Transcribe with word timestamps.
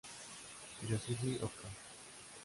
Yoshiki 0.87 1.31
Oka 1.45 1.67